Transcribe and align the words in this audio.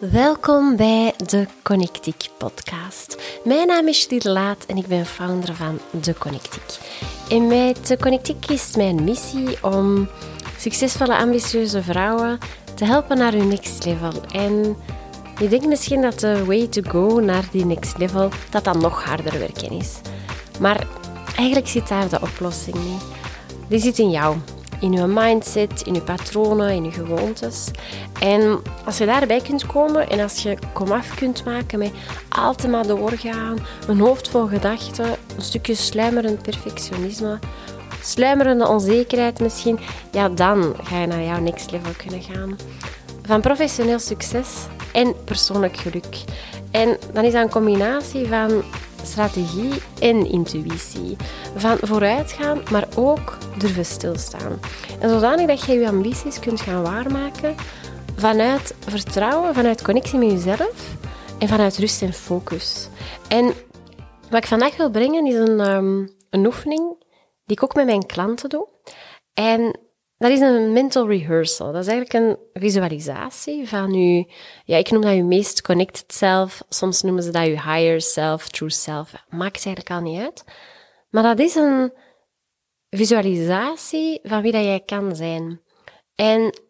Welkom 0.00 0.76
bij 0.76 1.14
de 1.26 1.46
Connectiek 1.62 2.28
podcast. 2.38 3.16
Mijn 3.44 3.66
naam 3.66 3.88
is 3.88 4.08
Lier 4.10 4.28
Laat 4.28 4.66
en 4.66 4.76
ik 4.76 4.86
ben 4.86 5.06
founder 5.06 5.54
van 5.54 5.78
de 5.90 6.14
Connectiek. 6.18 6.78
En 7.30 7.46
met 7.46 7.86
de 7.86 7.96
Connectiek 7.96 8.50
is 8.50 8.76
mijn 8.76 9.04
missie 9.04 9.64
om 9.64 10.08
succesvolle, 10.58 11.16
ambitieuze 11.16 11.82
vrouwen 11.82 12.38
te 12.74 12.84
helpen 12.84 13.18
naar 13.18 13.32
hun 13.32 13.48
next 13.48 13.84
level. 13.84 14.12
En 14.32 14.76
je 15.40 15.48
denkt 15.48 15.66
misschien 15.66 16.02
dat 16.02 16.20
de 16.20 16.44
way 16.44 16.66
to 16.66 16.82
go 16.90 17.20
naar 17.20 17.44
die 17.50 17.64
next 17.64 17.98
level, 17.98 18.28
dat 18.50 18.64
dat 18.64 18.80
nog 18.80 19.04
harder 19.04 19.38
werken 19.38 19.70
is. 19.70 20.00
Maar 20.60 20.86
eigenlijk 21.36 21.68
zit 21.68 21.88
daar 21.88 22.08
de 22.08 22.20
oplossing 22.20 22.76
niet. 22.76 23.02
Die 23.68 23.80
zit 23.80 23.98
in 23.98 24.10
jou 24.10 24.36
in 24.80 24.92
je 24.92 25.06
mindset, 25.06 25.82
in 25.82 25.94
je 25.94 26.00
patronen, 26.00 26.70
in 26.70 26.84
je 26.84 26.90
gewoontes. 26.90 27.70
En 28.20 28.62
als 28.84 28.98
je 28.98 29.06
daarbij 29.06 29.40
kunt 29.40 29.66
komen 29.66 30.10
en 30.10 30.20
als 30.20 30.42
je 30.42 30.58
komaf 30.72 31.14
kunt 31.14 31.44
maken 31.44 31.78
met 31.78 31.92
altijd 32.28 32.72
maar 32.72 32.86
doorgaan, 32.86 33.58
een 33.88 34.00
hoofd 34.00 34.28
vol 34.28 34.46
gedachten, 34.46 35.06
een 35.36 35.42
stukje 35.42 35.74
sluimerend 35.74 36.42
perfectionisme, 36.42 37.38
sluimerende 38.02 38.68
onzekerheid 38.68 39.40
misschien, 39.40 39.78
ja, 40.12 40.28
dan 40.28 40.74
ga 40.82 41.00
je 41.00 41.06
naar 41.06 41.22
jouw 41.22 41.40
next 41.40 41.70
level 41.70 41.92
kunnen 41.96 42.22
gaan. 42.22 42.56
Van 43.22 43.40
professioneel 43.40 43.98
succes 43.98 44.66
en 44.92 45.14
persoonlijk 45.24 45.76
geluk. 45.76 46.24
En 46.70 46.96
dan 47.12 47.24
is 47.24 47.32
dat 47.32 47.42
een 47.42 47.50
combinatie 47.50 48.26
van 48.26 48.62
strategie 49.06 49.72
en 50.00 50.30
intuïtie. 50.30 51.16
Van 51.56 51.78
vooruitgaan, 51.80 52.62
maar 52.70 52.88
ook 52.96 53.36
durven 53.58 53.84
stilstaan. 53.84 54.60
En 55.00 55.08
zodanig 55.08 55.46
dat 55.46 55.64
je 55.64 55.72
je 55.72 55.88
ambities 55.88 56.38
kunt 56.38 56.60
gaan 56.60 56.82
waarmaken 56.82 57.54
vanuit 58.16 58.74
vertrouwen, 58.80 59.54
vanuit 59.54 59.82
connectie 59.82 60.18
met 60.18 60.30
jezelf 60.30 60.96
en 61.38 61.48
vanuit 61.48 61.78
rust 61.78 62.02
en 62.02 62.12
focus. 62.12 62.88
En 63.28 63.44
wat 64.30 64.42
ik 64.42 64.46
vandaag 64.46 64.76
wil 64.76 64.90
brengen 64.90 65.26
is 65.26 65.34
een, 65.34 65.60
um, 65.60 66.10
een 66.30 66.46
oefening 66.46 67.04
die 67.44 67.56
ik 67.56 67.62
ook 67.62 67.74
met 67.74 67.86
mijn 67.86 68.06
klanten 68.06 68.48
doe. 68.48 68.68
En 69.34 69.78
dat 70.18 70.30
is 70.30 70.40
een 70.40 70.72
mental 70.72 71.08
rehearsal. 71.08 71.72
Dat 71.72 71.82
is 71.82 71.88
eigenlijk 71.88 72.24
een 72.24 72.62
visualisatie 72.62 73.68
van 73.68 73.92
je, 73.92 74.32
ja, 74.64 74.76
ik 74.76 74.90
noem 74.90 75.02
dat 75.02 75.14
je 75.14 75.22
meest 75.22 75.62
connected 75.62 76.12
self. 76.12 76.62
Soms 76.68 77.02
noemen 77.02 77.22
ze 77.22 77.30
dat 77.30 77.44
je 77.44 77.50
higher 77.50 78.00
self, 78.00 78.48
true 78.48 78.70
self. 78.70 79.12
Maakt 79.28 79.66
eigenlijk 79.66 79.90
al 79.90 80.00
niet 80.00 80.20
uit. 80.20 80.44
Maar 81.10 81.22
dat 81.22 81.38
is 81.38 81.54
een 81.54 81.92
visualisatie 82.90 84.20
van 84.22 84.42
wie 84.42 84.52
dat 84.52 84.64
jij 84.64 84.80
kan 84.80 85.16
zijn. 85.16 85.60
En 86.14 86.60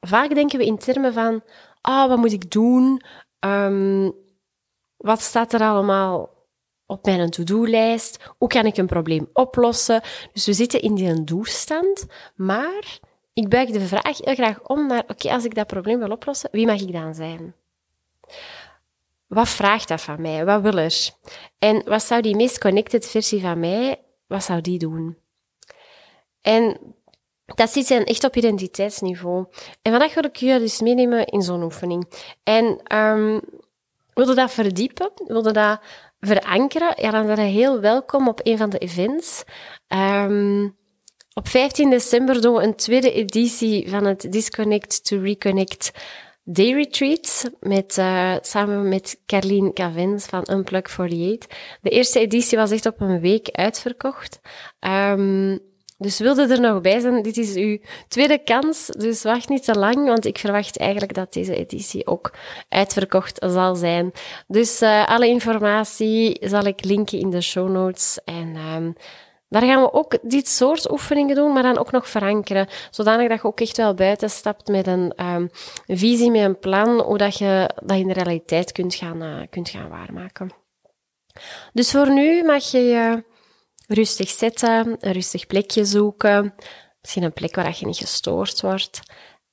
vaak 0.00 0.34
denken 0.34 0.58
we 0.58 0.66
in 0.66 0.78
termen 0.78 1.12
van, 1.12 1.42
ah, 1.80 2.02
oh, 2.02 2.08
wat 2.08 2.18
moet 2.18 2.32
ik 2.32 2.50
doen? 2.50 3.02
Um, 3.40 4.12
wat 4.96 5.20
staat 5.20 5.52
er 5.52 5.60
allemaal 5.60 6.33
op 6.86 7.04
mijn 7.04 7.30
to-do-lijst? 7.30 8.32
Hoe 8.38 8.48
kan 8.48 8.66
ik 8.66 8.76
een 8.76 8.86
probleem 8.86 9.28
oplossen? 9.32 10.02
Dus 10.32 10.46
we 10.46 10.52
zitten 10.52 10.80
in 10.80 10.94
die 10.94 11.24
doelstand, 11.24 12.06
maar 12.34 12.98
ik 13.32 13.48
buig 13.48 13.70
de 13.70 13.80
vraag 13.80 14.18
heel 14.18 14.34
graag 14.34 14.62
om 14.62 14.86
naar, 14.86 15.04
oké, 15.08 15.30
als 15.30 15.44
ik 15.44 15.54
dat 15.54 15.66
probleem 15.66 15.98
wil 15.98 16.10
oplossen, 16.10 16.48
wie 16.52 16.66
mag 16.66 16.80
ik 16.80 16.92
dan 16.92 17.14
zijn? 17.14 17.54
Wat 19.26 19.48
vraagt 19.48 19.88
dat 19.88 20.00
van 20.00 20.20
mij? 20.20 20.44
Wat 20.44 20.62
wil 20.62 20.78
er? 20.78 21.10
En 21.58 21.82
wat 21.84 22.02
zou 22.02 22.22
die 22.22 22.36
meest 22.36 22.58
connected 22.58 23.06
versie 23.06 23.40
van 23.40 23.60
mij, 23.60 24.00
wat 24.26 24.44
zou 24.44 24.60
die 24.60 24.78
doen? 24.78 25.18
En 26.40 26.78
dat 27.44 27.70
zit 27.70 27.86
zijn 27.86 28.04
echt 28.04 28.24
op 28.24 28.36
identiteitsniveau. 28.36 29.46
En 29.82 29.90
vandaag 29.90 30.14
wil 30.14 30.24
ik 30.24 30.36
je 30.36 30.58
dus 30.58 30.80
meenemen 30.80 31.26
in 31.26 31.42
zo'n 31.42 31.62
oefening. 31.62 32.08
En 32.42 32.96
um, 32.96 33.40
wilde 34.14 34.34
dat 34.34 34.50
verdiepen, 34.50 35.10
wilde 35.26 35.52
dat 35.52 35.80
verankeren, 36.26 36.94
ja, 36.96 37.10
dan 37.10 37.26
ben 37.26 37.36
je 37.36 37.50
heel 37.50 37.80
welkom 37.80 38.28
op 38.28 38.40
een 38.42 38.58
van 38.58 38.70
de 38.70 38.78
events. 38.78 39.44
Um, 39.88 40.76
op 41.34 41.48
15 41.48 41.90
december 41.90 42.40
doen 42.40 42.54
we 42.54 42.62
een 42.62 42.74
tweede 42.74 43.12
editie 43.12 43.88
van 43.90 44.04
het 44.04 44.32
Disconnect 44.32 45.04
to 45.04 45.20
Reconnect 45.20 45.90
Day 46.44 46.72
Retreat 46.72 47.50
met, 47.60 47.96
uh, 47.98 48.36
samen 48.40 48.88
met 48.88 49.22
Carlien 49.26 49.72
Cavens 49.72 50.26
van 50.26 50.48
Unplug 50.50 50.82
48. 50.82 51.48
De 51.80 51.90
eerste 51.90 52.20
editie 52.20 52.58
was 52.58 52.70
echt 52.70 52.86
op 52.86 53.00
een 53.00 53.20
week 53.20 53.48
uitverkocht. 53.50 54.40
Um, 54.80 55.58
dus 56.04 56.18
wilde 56.18 56.46
er 56.46 56.60
nog 56.60 56.80
bij 56.80 57.00
zijn, 57.00 57.22
dit 57.22 57.36
is 57.36 57.54
uw 57.54 57.78
tweede 58.08 58.38
kans, 58.38 58.86
dus 58.86 59.22
wacht 59.22 59.48
niet 59.48 59.64
te 59.64 59.78
lang, 59.78 60.06
want 60.06 60.24
ik 60.24 60.38
verwacht 60.38 60.78
eigenlijk 60.78 61.14
dat 61.14 61.32
deze 61.32 61.56
editie 61.56 62.06
ook 62.06 62.32
uitverkocht 62.68 63.46
zal 63.46 63.74
zijn. 63.74 64.12
Dus 64.46 64.82
uh, 64.82 65.06
alle 65.06 65.26
informatie 65.26 66.38
zal 66.40 66.64
ik 66.64 66.84
linken 66.84 67.18
in 67.18 67.30
de 67.30 67.40
show 67.40 67.70
notes 67.70 68.18
en 68.24 68.56
um, 68.56 68.94
daar 69.48 69.62
gaan 69.62 69.82
we 69.82 69.92
ook 69.92 70.18
dit 70.22 70.48
soort 70.48 70.90
oefeningen 70.90 71.34
doen, 71.34 71.52
maar 71.52 71.62
dan 71.62 71.78
ook 71.78 71.90
nog 71.90 72.08
verankeren. 72.08 72.68
Zodanig 72.90 73.28
dat 73.28 73.40
je 73.40 73.46
ook 73.46 73.60
echt 73.60 73.76
wel 73.76 73.94
buiten 73.94 74.30
stapt 74.30 74.68
met 74.68 74.86
een 74.86 75.12
um, 75.16 75.50
visie, 75.86 76.30
met 76.30 76.42
een 76.42 76.58
plan, 76.58 77.00
hoe 77.00 77.18
dat 77.18 77.38
je 77.38 77.70
dat 77.84 77.96
in 77.96 78.06
de 78.08 78.12
realiteit 78.12 78.72
kunt 78.72 78.94
gaan, 78.94 79.22
uh, 79.22 79.40
kunt 79.50 79.68
gaan 79.68 79.88
waarmaken. 79.88 80.50
Dus 81.72 81.90
voor 81.90 82.12
nu 82.12 82.44
mag 82.44 82.70
je 82.70 82.78
je 82.78 83.24
rustig 83.86 84.28
zitten, 84.28 84.96
een 85.00 85.12
rustig 85.12 85.46
plekje 85.46 85.84
zoeken. 85.84 86.54
Misschien 87.00 87.22
een 87.22 87.32
plek 87.32 87.54
waar 87.54 87.76
je 87.78 87.86
niet 87.86 87.96
gestoord 87.96 88.60
wordt. 88.60 89.00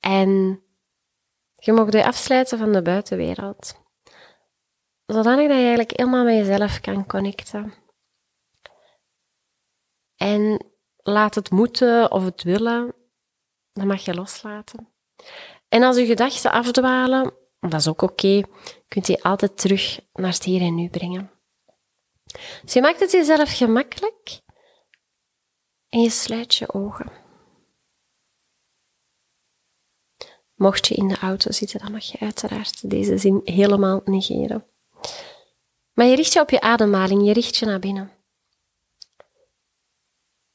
En 0.00 0.62
je 1.54 1.72
mag 1.72 1.92
je 1.92 2.04
afsluiten 2.04 2.58
van 2.58 2.72
de 2.72 2.82
buitenwereld. 2.82 3.80
Zodanig 5.06 5.48
dat 5.48 5.56
je 5.56 5.62
eigenlijk 5.62 5.96
helemaal 5.96 6.24
met 6.24 6.46
jezelf 6.46 6.80
kan 6.80 7.06
connecten. 7.06 7.74
En 10.16 10.66
laat 10.96 11.34
het 11.34 11.50
moeten 11.50 12.12
of 12.12 12.24
het 12.24 12.42
willen, 12.42 12.94
dan 13.72 13.86
mag 13.86 14.04
je 14.04 14.14
loslaten. 14.14 14.88
En 15.68 15.82
als 15.82 15.96
je 15.96 16.06
gedachten 16.06 16.52
afdwalen, 16.52 17.34
dat 17.60 17.74
is 17.80 17.88
ook 17.88 18.02
oké, 18.02 18.42
kunt 18.88 19.06
je 19.06 19.22
altijd 19.22 19.58
terug 19.58 20.00
naar 20.12 20.32
het 20.32 20.44
hier 20.44 20.60
en 20.60 20.74
nu 20.74 20.88
brengen. 20.88 21.30
Dus 22.62 22.72
je 22.72 22.80
maakt 22.80 23.00
het 23.00 23.10
jezelf 23.10 23.56
gemakkelijk 23.56 24.40
en 25.88 26.00
je 26.00 26.10
sluit 26.10 26.54
je 26.54 26.74
ogen. 26.74 27.12
Mocht 30.54 30.86
je 30.86 30.94
in 30.94 31.08
de 31.08 31.18
auto 31.18 31.50
zitten, 31.50 31.80
dan 31.80 31.92
mag 31.92 32.04
je 32.04 32.18
uiteraard 32.18 32.90
deze 32.90 33.18
zin 33.18 33.40
helemaal 33.44 34.02
negeren. 34.04 34.66
Maar 35.92 36.06
je 36.06 36.16
richt 36.16 36.32
je 36.32 36.40
op 36.40 36.50
je 36.50 36.60
ademhaling, 36.60 37.26
je 37.26 37.32
richt 37.32 37.56
je 37.56 37.66
naar 37.66 37.78
binnen. 37.78 38.10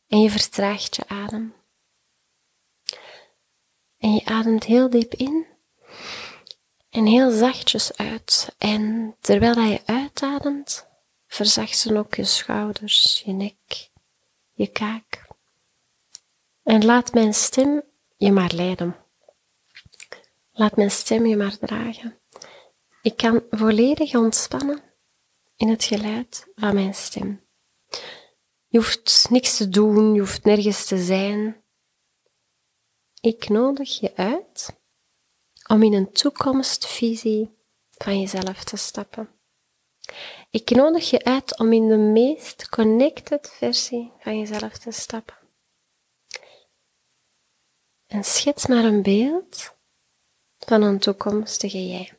En 0.08 0.22
je 0.22 0.30
vertraagt 0.30 0.96
je 0.96 1.08
adem. 1.08 1.54
En 3.98 4.14
je 4.14 4.26
ademt 4.26 4.64
heel 4.64 4.90
diep 4.90 5.14
in 5.14 5.46
en 6.90 7.06
heel 7.06 7.32
zachtjes 7.32 7.98
uit. 7.98 8.56
En 8.58 9.16
terwijl 9.20 9.60
je 9.60 9.82
uitademt, 9.86 10.87
Verzachten 11.28 11.98
ook 11.98 12.16
je 12.16 12.26
schouders, 12.26 13.22
je 13.26 13.32
nek, 13.32 13.90
je 14.54 14.68
kaak. 14.68 15.28
En 16.64 16.86
laat 16.86 17.14
mijn 17.14 17.34
stem 17.34 17.82
je 18.18 18.32
maar 18.32 18.54
leiden. 18.54 18.96
Laat 20.54 20.76
mijn 20.76 20.92
stem 20.92 21.26
je 21.26 21.38
maar 21.38 21.58
dragen. 21.58 22.18
Ik 23.02 23.18
kan 23.18 23.44
volledig 23.52 24.16
ontspannen 24.16 24.82
in 25.58 25.70
het 25.70 25.84
geluid 25.84 26.48
van 26.56 26.74
mijn 26.74 26.94
stem. 26.94 27.42
Je 28.68 28.78
hoeft 28.78 29.28
niks 29.30 29.58
te 29.58 29.70
doen, 29.70 30.14
je 30.14 30.20
hoeft 30.20 30.44
nergens 30.44 30.86
te 30.86 31.04
zijn. 31.04 31.62
Ik 33.22 33.50
nodig 33.50 34.00
je 34.00 34.16
uit 34.16 34.76
om 35.68 35.84
in 35.84 35.94
een 35.94 36.12
toekomstvisie 36.12 37.50
van 37.92 38.20
jezelf 38.20 38.64
te 38.64 38.78
stappen. 38.78 39.30
Ik 40.58 40.70
nodig 40.70 41.10
je 41.10 41.24
uit 41.24 41.60
om 41.60 41.74
in 41.74 41.88
de 41.88 41.98
meest 41.98 42.70
connected 42.70 43.52
versie 43.58 44.12
van 44.20 44.40
jezelf 44.40 44.78
te 44.78 44.92
stappen. 44.92 45.36
En 48.08 48.24
schets 48.24 48.68
maar 48.68 48.84
een 48.84 49.02
beeld 49.02 49.76
van 50.60 50.82
een 50.82 51.00
toekomstige 51.00 51.88
jij. 51.88 52.14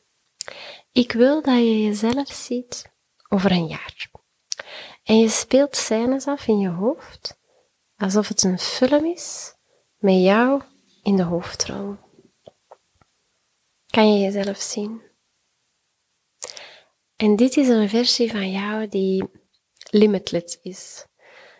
Ik 0.91 1.11
wil 1.11 1.41
dat 1.41 1.55
je 1.55 1.83
jezelf 1.83 2.27
ziet 2.27 2.89
over 3.29 3.51
een 3.51 3.67
jaar. 3.67 4.09
En 5.03 5.19
je 5.19 5.29
speelt 5.29 5.75
scènes 5.75 6.25
af 6.25 6.47
in 6.47 6.59
je 6.59 6.69
hoofd 6.69 7.37
alsof 7.97 8.27
het 8.27 8.43
een 8.43 8.59
film 8.59 9.05
is 9.05 9.53
met 9.97 10.23
jou 10.23 10.61
in 11.03 11.15
de 11.15 11.23
hoofdrol. 11.23 11.95
Kan 13.89 14.13
je 14.13 14.19
jezelf 14.19 14.57
zien? 14.57 15.08
En 17.19 17.35
dit 17.35 17.57
is 17.57 17.67
een 17.67 17.89
versie 17.89 18.31
van 18.31 18.51
jou 18.51 18.87
die 18.87 19.29
limitless 19.89 20.59
is. 20.61 21.05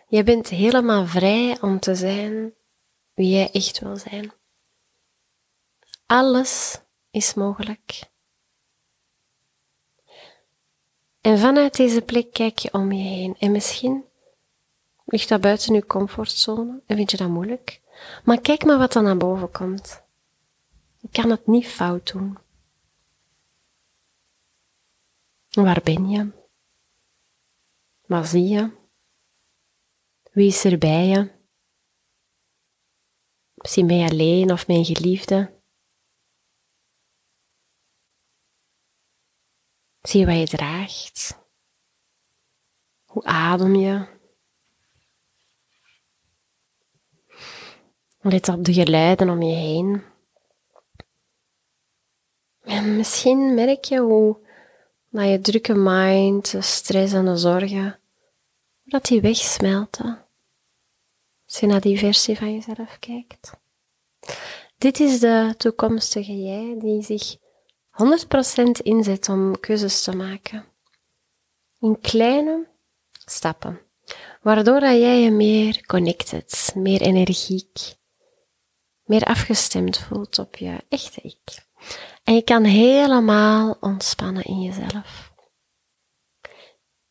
Je 0.08 0.22
bent 0.22 0.48
helemaal 0.48 1.06
vrij 1.06 1.60
om 1.60 1.80
te 1.80 1.94
zijn 1.94 2.52
wie 3.14 3.30
jij 3.30 3.50
echt 3.50 3.78
wil 3.78 3.96
zijn. 3.96 4.32
Alles 6.06 6.80
is 7.10 7.34
mogelijk. 7.34 8.02
En 11.20 11.38
vanuit 11.38 11.76
deze 11.76 12.02
plek 12.02 12.32
kijk 12.32 12.58
je 12.58 12.72
om 12.72 12.92
je 12.92 13.02
heen. 13.02 13.36
En 13.38 13.50
misschien 13.50 14.04
ligt 15.04 15.28
dat 15.28 15.40
buiten 15.40 15.74
je 15.74 15.86
comfortzone 15.86 16.80
en 16.86 16.96
vind 16.96 17.10
je 17.10 17.16
dat 17.16 17.28
moeilijk. 17.28 17.80
Maar 18.24 18.40
kijk 18.40 18.64
maar 18.64 18.78
wat 18.78 18.94
er 18.94 19.02
naar 19.02 19.16
boven 19.16 19.50
komt. 19.50 20.02
Je 20.98 21.08
kan 21.12 21.30
het 21.30 21.46
niet 21.46 21.66
fout 21.66 22.12
doen. 22.12 22.38
Waar 25.50 25.80
ben 25.82 26.08
je? 26.08 26.30
Wat 28.06 28.28
zie 28.28 28.48
je? 28.48 28.70
Wie 30.32 30.48
is 30.48 30.64
er 30.64 30.78
bij 30.78 31.06
je? 31.06 31.30
Ben 33.84 33.96
je 33.96 34.10
alleen 34.10 34.52
of 34.52 34.66
mijn 34.66 34.84
geliefde. 34.84 35.52
Zie 40.02 40.20
je 40.20 40.26
wat 40.26 40.50
je 40.50 40.56
draagt? 40.56 41.38
Hoe 43.04 43.24
adem 43.24 43.76
je? 43.76 44.06
Let 48.20 48.48
op 48.48 48.64
de 48.64 48.72
geluiden 48.72 49.28
om 49.28 49.42
je 49.42 49.54
heen. 49.54 50.02
En 52.60 52.96
misschien 52.96 53.54
merk 53.54 53.84
je 53.84 53.98
hoe 53.98 54.48
dat 55.10 55.28
je 55.28 55.40
drukke 55.40 55.74
mind, 55.74 56.50
de 56.50 56.62
stress 56.62 57.12
en 57.12 57.24
de 57.24 57.36
zorgen, 57.36 57.98
dat 58.84 59.04
die 59.04 59.20
wegsmelten. 59.20 60.24
Als 61.46 61.60
je 61.60 61.66
naar 61.66 61.80
die 61.80 61.98
versie 61.98 62.36
van 62.36 62.54
jezelf 62.54 62.98
kijkt. 62.98 63.52
Dit 64.78 65.00
is 65.00 65.20
de 65.20 65.54
toekomstige 65.56 66.42
jij 66.42 66.76
die 66.78 67.02
zich 67.02 67.36
100% 67.90 68.82
inzet 68.82 69.28
om 69.28 69.60
keuzes 69.60 70.02
te 70.02 70.16
maken. 70.16 70.64
In 71.80 72.00
kleine 72.00 72.66
stappen. 73.24 73.80
Waardoor 74.42 74.80
dat 74.80 74.98
jij 74.98 75.20
je 75.20 75.30
meer 75.30 75.86
connected, 75.86 76.72
meer 76.74 77.00
energiek, 77.00 77.94
meer 79.04 79.24
afgestemd 79.24 79.98
voelt 79.98 80.38
op 80.38 80.56
je 80.56 80.76
echte 80.88 81.20
ik. 81.22 81.68
En 82.22 82.34
je 82.34 82.42
kan 82.42 82.64
helemaal 82.64 83.76
ontspannen 83.80 84.44
in 84.44 84.60
jezelf. 84.60 85.32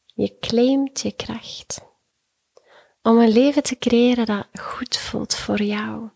Je 0.06 0.38
claimt 0.40 1.02
je 1.02 1.12
kracht 1.12 1.82
om 3.02 3.18
een 3.18 3.30
leven 3.32 3.64
te 3.64 3.78
creëren 3.78 4.26
dat 4.26 4.48
goed 4.60 4.98
voelt 4.98 5.36
voor 5.36 5.62
jou. 5.62 6.10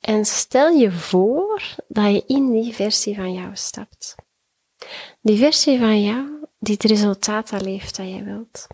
En 0.00 0.24
stel 0.24 0.68
je 0.68 0.92
voor 0.92 1.62
dat 1.88 2.12
je 2.12 2.24
in 2.26 2.50
die 2.50 2.74
versie 2.74 3.14
van 3.14 3.32
jou 3.32 3.56
stapt. 3.56 4.14
Die 5.20 5.38
versie 5.38 5.78
van 5.78 6.02
jou 6.02 6.46
die 6.58 6.74
het 6.74 6.84
resultaat 6.84 7.52
al 7.52 7.58
dat 7.58 7.96
je 7.96 8.22
wilt. 8.24 8.66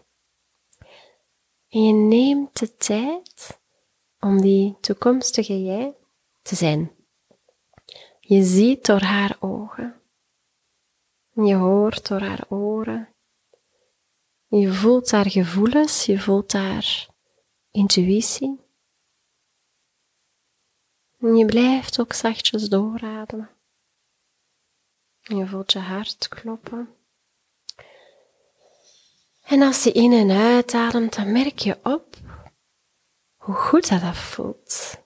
En 1.68 1.84
je 1.84 1.92
neemt 1.92 2.58
de 2.58 2.76
tijd 2.76 3.58
om 4.20 4.40
die 4.40 4.76
toekomstige 4.80 5.62
jij 5.64 5.94
te 6.42 6.54
zijn. 6.54 6.99
Je 8.30 8.44
ziet 8.44 8.86
door 8.86 9.00
haar 9.00 9.36
ogen. 9.38 10.00
Je 11.32 11.54
hoort 11.54 12.08
door 12.08 12.20
haar 12.20 12.44
oren. 12.48 13.08
Je 14.46 14.72
voelt 14.72 15.10
haar 15.10 15.30
gevoelens, 15.30 16.04
je 16.04 16.20
voelt 16.20 16.52
haar 16.52 17.06
intuïtie. 17.70 18.60
En 21.20 21.36
je 21.36 21.44
blijft 21.44 22.00
ook 22.00 22.12
zachtjes 22.12 22.68
doorademen. 22.68 23.50
Je 25.20 25.46
voelt 25.46 25.72
je 25.72 25.78
hart 25.78 26.28
kloppen. 26.28 26.94
En 29.42 29.62
als 29.62 29.84
je 29.84 29.92
in 29.92 30.12
en 30.12 30.30
uitademt, 30.30 31.14
dan 31.14 31.32
merk 31.32 31.58
je 31.58 31.78
op 31.82 32.16
hoe 33.36 33.54
goed 33.54 33.88
dat, 33.88 34.00
dat 34.00 34.16
voelt. 34.16 34.98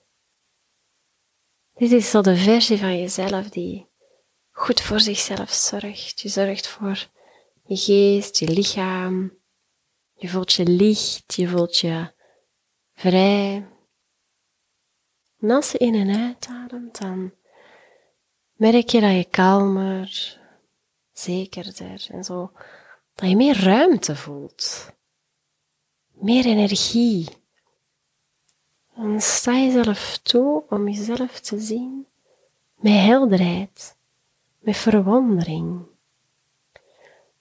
Dit 1.75 1.91
is 1.91 2.09
zo 2.09 2.21
de 2.21 2.35
versie 2.35 2.77
van 2.77 2.99
jezelf 2.99 3.49
die 3.49 3.87
goed 4.51 4.81
voor 4.81 4.99
zichzelf 4.99 5.51
zorgt. 5.51 6.21
Je 6.21 6.29
zorgt 6.29 6.67
voor 6.67 7.07
je 7.65 7.77
geest, 7.77 8.37
je 8.37 8.47
lichaam. 8.47 9.37
Je 10.13 10.29
voelt 10.29 10.53
je 10.53 10.65
licht, 10.65 11.33
je 11.33 11.47
voelt 11.47 11.77
je 11.77 12.11
vrij. 12.93 13.67
En 15.39 15.51
als 15.51 15.71
je 15.71 15.77
in 15.77 15.95
en 15.95 16.15
uitademt, 16.15 16.99
dan 16.99 17.33
merk 18.53 18.89
je 18.89 19.01
dat 19.01 19.15
je 19.15 19.27
kalmer, 19.29 20.39
zekerder 21.13 22.07
en 22.11 22.23
zo, 22.23 22.51
dat 23.15 23.29
je 23.29 23.35
meer 23.35 23.63
ruimte 23.63 24.15
voelt. 24.15 24.93
Meer 26.13 26.45
energie. 26.45 27.44
Dan 28.95 29.21
sta 29.21 29.53
jezelf 29.53 30.19
toe 30.23 30.63
om 30.69 30.89
jezelf 30.89 31.39
te 31.39 31.59
zien 31.59 32.05
met 32.75 32.93
helderheid, 32.93 33.95
met 34.59 34.77
verwondering. 34.77 35.81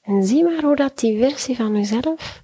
En 0.00 0.24
zie 0.24 0.44
maar 0.44 0.62
hoe 0.62 0.76
dat 0.76 0.98
die 0.98 1.18
versie 1.18 1.56
van 1.56 1.76
jezelf 1.76 2.42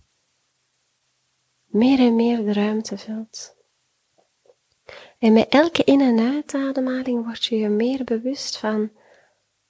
meer 1.66 1.98
en 1.98 2.16
meer 2.16 2.44
de 2.44 2.52
ruimte 2.52 2.98
vult. 2.98 3.54
En 5.18 5.32
met 5.32 5.48
elke 5.48 5.84
in- 5.84 6.00
en 6.00 6.18
uitademhaling 6.18 7.24
word 7.24 7.44
je 7.44 7.56
je 7.56 7.68
meer 7.68 8.04
bewust 8.04 8.56
van 8.56 8.90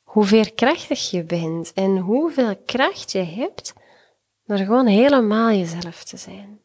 hoe 0.02 0.25
veerkrachtig 0.25 1.10
je 1.10 1.22
bent 1.22 1.72
en 1.72 1.96
hoeveel 1.98 2.56
kracht 2.64 3.12
je 3.12 3.22
hebt 3.22 3.72
door 4.46 4.58
gewoon 4.58 4.87
helemaal 4.87 5.50
jezelf 5.50 6.04
te 6.04 6.16
zijn. 6.16 6.60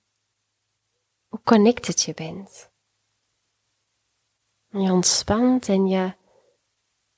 Hoe 1.36 1.44
connected 1.44 2.02
je 2.02 2.14
bent. 2.14 2.72
je 4.70 4.92
ontspant 4.92 5.70
en 5.70 5.88
je, 5.88 6.14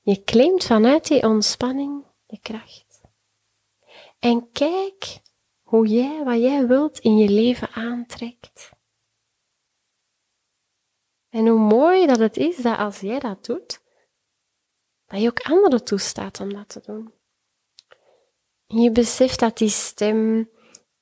je 0.00 0.24
claimt 0.24 0.64
vanuit 0.64 1.08
die 1.08 1.22
ontspanning 1.22 2.04
je 2.26 2.38
kracht. 2.40 3.00
En 4.18 4.52
kijk 4.52 5.20
hoe 5.62 5.86
jij 5.86 6.24
wat 6.24 6.40
jij 6.40 6.66
wilt 6.66 6.98
in 6.98 7.16
je 7.16 7.28
leven 7.28 7.70
aantrekt. 7.70 8.70
En 11.28 11.46
hoe 11.46 11.58
mooi 11.58 12.06
dat 12.06 12.18
het 12.18 12.36
is 12.36 12.56
dat 12.56 12.78
als 12.78 13.00
jij 13.00 13.18
dat 13.18 13.44
doet, 13.44 13.80
dat 15.06 15.20
je 15.20 15.28
ook 15.28 15.40
anderen 15.40 15.84
toestaat 15.84 16.40
om 16.40 16.52
dat 16.52 16.68
te 16.68 16.80
doen. 16.80 17.12
En 18.66 18.80
je 18.80 18.90
beseft 18.90 19.38
dat 19.38 19.58
die 19.58 19.68
stem 19.68 20.50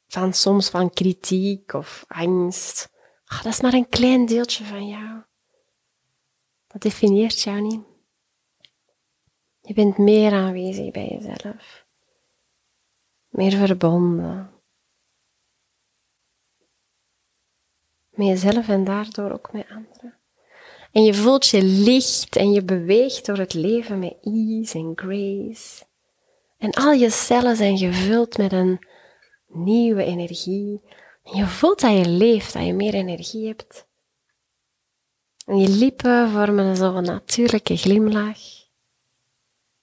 van 0.06 0.32
soms 0.32 0.70
van 0.70 0.90
kritiek 0.90 1.72
of 1.72 2.04
angst, 2.08 2.94
ach, 3.26 3.42
dat 3.42 3.52
is 3.52 3.60
maar 3.60 3.74
een 3.74 3.88
klein 3.88 4.26
deeltje 4.26 4.64
van 4.64 4.88
jou. 4.88 5.22
Dat 6.66 6.82
definieert 6.82 7.40
jou 7.40 7.60
niet. 7.60 7.80
Je 9.60 9.74
bent 9.74 9.98
meer 9.98 10.32
aanwezig 10.32 10.90
bij 10.90 11.08
jezelf. 11.08 11.84
Meer 13.28 13.52
verbonden. 13.52 14.50
Met 18.08 18.26
jezelf 18.26 18.68
en 18.68 18.84
daardoor 18.84 19.30
ook 19.30 19.52
met 19.52 19.68
anderen. 19.68 20.18
En 20.92 21.02
je 21.02 21.14
voelt 21.14 21.46
je 21.46 21.62
licht 21.62 22.36
en 22.36 22.50
je 22.50 22.64
beweegt 22.64 23.26
door 23.26 23.36
het 23.36 23.54
leven 23.54 23.98
met 23.98 24.16
ease 24.20 24.78
en 24.78 24.92
grace. 24.94 25.84
En 26.58 26.70
al 26.70 26.92
je 26.92 27.10
cellen 27.10 27.56
zijn 27.56 27.78
gevuld 27.78 28.38
met 28.38 28.52
een 28.52 28.78
nieuwe 29.46 30.04
energie. 30.04 30.80
Je 31.32 31.46
voelt 31.46 31.80
dat 31.80 31.96
je 31.96 32.08
leeft, 32.08 32.52
dat 32.52 32.64
je 32.64 32.72
meer 32.72 32.94
energie 32.94 33.46
hebt. 33.46 33.86
En 35.46 35.58
je 35.58 35.68
lippen 35.68 36.30
vormen 36.30 36.76
zo'n 36.76 37.04
natuurlijke 37.04 37.76
glimlach. 37.76 38.38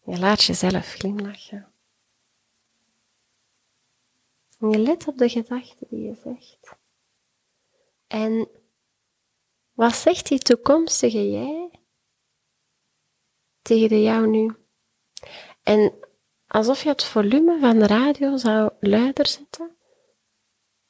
Je 0.06 0.20
laat 0.20 0.44
jezelf 0.44 0.88
glimlachen. 0.88 1.68
En 4.60 4.70
je 4.70 4.78
let 4.78 5.08
op 5.08 5.18
de 5.18 5.30
gedachten 5.30 5.88
die 5.90 6.02
je 6.02 6.16
zegt. 6.24 6.76
En 8.08 8.48
wat 9.74 9.96
zegt 9.96 10.28
die 10.28 10.40
toekomstige 10.40 11.32
jij 11.32 11.70
tegen 13.62 13.90
de 13.90 14.02
jou 14.02 14.28
nu? 14.28 14.56
En 15.64 15.94
alsof 16.48 16.84
je 16.84 16.90
het 16.90 17.04
volume 17.04 17.60
van 17.60 17.80
de 17.80 17.88
radio 17.88 18.38
zou 18.38 18.72
luider 18.80 19.28
zetten, 19.28 19.73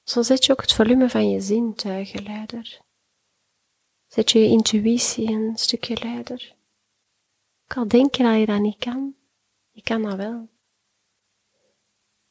zo 0.04 0.22
zet 0.22 0.46
je 0.46 0.52
ook 0.52 0.62
het 0.62 0.74
volume 0.74 1.10
van 1.10 1.30
je 1.30 1.42
zintuigen 1.42 2.24
luider. 2.24 2.82
Zet 4.08 4.32
je 4.32 4.40
je 4.40 4.48
intuïtie 4.48 5.32
een 5.32 5.52
stukje 5.56 5.98
luider. 6.04 6.56
Ik 7.66 7.78
al 7.78 7.88
denk 7.88 8.16
je 8.16 8.24
dat 8.24 8.40
je 8.40 8.46
dat 8.46 8.60
niet 8.60 8.78
kan, 8.78 9.16
je 9.72 9.82
kan 9.82 10.02
dat 10.02 10.16
wel. 10.16 10.48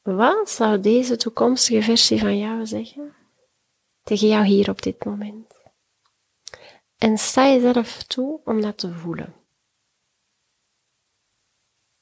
Wat 0.01 0.49
zou 0.49 0.79
deze 0.79 1.15
toekomstige 1.15 1.81
versie 1.81 2.19
van 2.19 2.37
jou 2.37 2.65
zeggen 2.65 3.15
tegen 4.03 4.27
jou 4.27 4.45
hier 4.45 4.69
op 4.69 4.81
dit 4.81 5.05
moment? 5.05 5.53
En 6.97 7.17
sta 7.17 7.47
jezelf 7.47 8.03
toe 8.03 8.39
om 8.45 8.61
dat 8.61 8.77
te 8.77 8.93
voelen. 8.93 9.33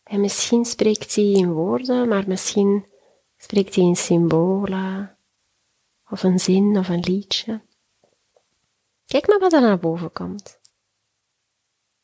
En 0.03 0.21
misschien 0.21 0.65
spreekt 0.65 1.15
hij 1.15 1.31
in 1.31 1.51
woorden, 1.51 2.07
maar 2.07 2.27
misschien 2.27 2.85
Spreekt 3.41 3.75
hij 3.75 3.83
in 3.83 3.95
symbolen? 3.95 5.17
Of 6.11 6.23
een 6.23 6.39
zin 6.39 6.77
of 6.77 6.89
een 6.89 6.99
liedje? 6.99 7.61
Kijk 9.05 9.27
maar 9.27 9.39
wat 9.39 9.53
er 9.53 9.61
naar 9.61 9.79
boven 9.79 10.11
komt. 10.11 10.59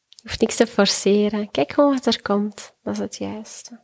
Je 0.09 0.21
hoeft 0.23 0.41
niks 0.41 0.55
te 0.55 0.67
forceren. 0.67 1.51
Kijk 1.51 1.71
gewoon 1.71 1.93
wat 1.93 2.05
er 2.05 2.21
komt. 2.21 2.73
Dat 2.83 2.93
is 2.93 2.99
het 2.99 3.15
juiste. 3.15 3.79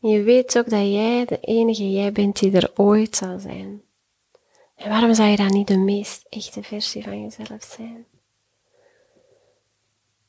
je 0.00 0.22
weet 0.22 0.58
ook 0.58 0.70
dat 0.70 0.80
jij 0.80 1.24
de 1.24 1.40
enige 1.40 1.90
jij 1.90 2.12
bent 2.12 2.38
die 2.38 2.52
er 2.52 2.70
ooit 2.74 3.16
zal 3.16 3.38
zijn. 3.38 3.82
En 4.74 4.88
waarom 4.88 5.14
zou 5.14 5.28
je 5.28 5.36
dan 5.36 5.52
niet 5.52 5.68
de 5.68 5.78
meest 5.78 6.26
echte 6.28 6.62
versie 6.62 7.02
van 7.02 7.22
jezelf 7.22 7.62
zijn? 7.62 8.06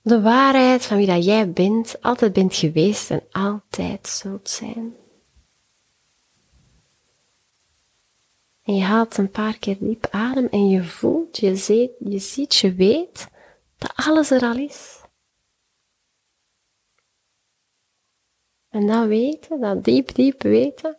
De 0.01 0.21
waarheid 0.21 0.85
van 0.85 0.97
wie 0.97 1.07
dat 1.07 1.25
jij 1.25 1.51
bent, 1.51 2.01
altijd 2.01 2.33
bent 2.33 2.55
geweest 2.55 3.11
en 3.11 3.23
altijd 3.31 4.07
zult 4.07 4.49
zijn. 4.49 4.95
En 8.67 8.75
je 8.75 8.83
haalt 8.83 9.17
een 9.17 9.31
paar 9.31 9.57
keer 9.57 9.77
diep 9.79 10.07
adem 10.11 10.47
en 10.47 10.67
je 10.69 10.83
voelt, 10.83 11.37
je, 11.37 11.55
ziet, 11.55 11.91
je 11.99 12.19
ziet, 12.19 12.55
je 12.55 12.73
weet 12.73 13.27
dat 13.77 13.91
alles 13.95 14.31
er 14.31 14.41
al 14.41 14.57
is. 14.57 15.01
En 18.69 18.87
dat 18.87 19.07
weten, 19.07 19.59
dat 19.59 19.83
diep, 19.83 20.15
diep 20.15 20.41
weten, 20.41 20.97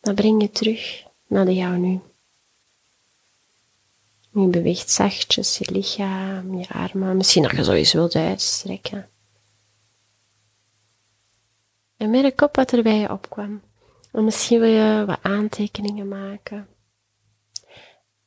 dat 0.00 0.14
breng 0.14 0.42
je 0.42 0.50
terug 0.50 1.04
naar 1.26 1.44
de 1.44 1.54
jou 1.54 1.76
nu. 1.76 2.00
Je 4.32 4.46
beweegt 4.46 4.90
zachtjes 4.90 5.58
je 5.58 5.70
lichaam, 5.70 6.58
je 6.58 6.68
armen. 6.68 7.16
Misschien 7.16 7.42
dat 7.42 7.50
je 7.50 7.64
sowieso 7.64 7.98
wilt 7.98 8.14
uitstrekken. 8.14 9.08
En 11.96 12.10
merk 12.10 12.40
op 12.40 12.56
wat 12.56 12.72
er 12.72 12.82
bij 12.82 12.98
je 12.98 13.10
opkwam. 13.10 13.62
En 14.14 14.24
misschien 14.24 14.60
wil 14.60 14.68
je 14.68 15.04
wat 15.06 15.18
aantekeningen 15.22 16.08
maken. 16.08 16.68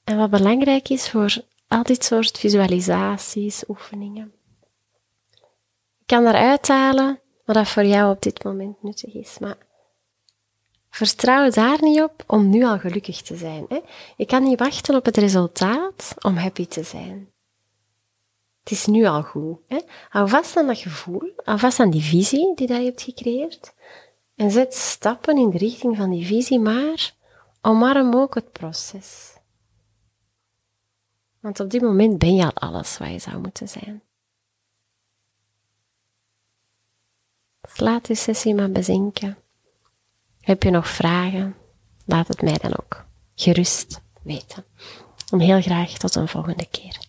En 0.04 0.18
wat 0.18 0.30
belangrijk 0.30 0.90
is 0.90 1.10
voor 1.10 1.36
al 1.68 1.84
dit 1.84 2.04
soort 2.04 2.38
visualisaties, 2.38 3.64
oefeningen. 3.68 4.32
Je 5.98 6.06
kan 6.06 6.28
eruit 6.28 6.68
halen 6.68 7.20
wat 7.46 7.56
dat 7.56 7.68
voor 7.68 7.86
jou 7.86 8.16
op 8.16 8.22
dit 8.22 8.44
moment 8.44 8.84
nuttig 8.84 9.14
is. 9.14 9.40
Maar 9.40 9.58
Vertrouw 10.90 11.50
daar 11.50 11.78
niet 11.82 12.02
op 12.02 12.24
om 12.28 12.50
nu 12.50 12.66
al 12.66 12.80
gelukkig 12.80 13.22
te 13.22 13.36
zijn. 13.36 13.66
Hè? 13.70 13.80
Je 14.16 14.26
kan 14.26 14.44
niet 14.44 14.60
wachten 14.60 14.96
op 14.96 15.06
het 15.06 15.18
resultaat 15.18 16.14
om 16.22 16.36
happy 16.36 16.66
te 16.66 16.84
zijn. 16.84 17.32
Het 18.60 18.72
is 18.72 18.86
nu 18.86 19.06
al 19.06 19.24
goed. 19.24 19.58
Hè? 19.68 19.80
Hou 20.10 20.30
vast 20.30 20.58
aan 20.58 20.68
dat 20.68 20.78
gevoel, 20.78 21.34
hou 21.44 21.60
vast 21.60 21.80
aan 21.80 21.90
die 21.90 22.02
visie 22.02 22.56
die 22.56 22.68
dat 22.68 22.78
je 22.78 22.84
hebt 22.84 23.02
gecreëerd. 23.02 23.74
En 24.38 24.52
zet 24.52 24.74
stappen 24.74 25.38
in 25.38 25.50
de 25.50 25.58
richting 25.58 25.98
van 25.98 26.10
die 26.10 26.26
visie, 26.26 26.60
maar 26.60 27.14
omarm 27.62 28.16
ook 28.16 28.36
het 28.36 28.52
proces. 28.52 29.36
Want 31.40 31.60
op 31.60 31.70
dit 31.70 31.82
moment 31.82 32.18
ben 32.18 32.36
je 32.36 32.44
al 32.44 32.54
alles 32.54 32.98
wat 32.98 33.10
je 33.10 33.20
zou 33.20 33.38
moeten 33.38 33.68
zijn. 33.68 34.02
Dus 37.62 37.80
laat 37.80 38.06
die 38.06 38.16
sessie 38.16 38.56
maar 38.56 38.72
bezinken. 38.72 39.38
Heb 40.42 40.64
je 40.64 40.70
nog 40.70 40.88
vragen? 40.88 41.56
Laat 42.06 42.28
het 42.28 42.42
mij 42.42 42.58
dan 42.58 42.72
ook 42.80 43.06
gerust 43.36 44.02
weten. 44.22 44.66
En 45.32 45.40
heel 45.40 45.62
graag 45.62 45.92
tot 45.92 46.16
een 46.16 46.28
volgende 46.28 46.68
keer. 46.72 47.07